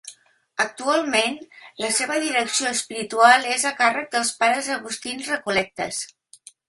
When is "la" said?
1.83-1.91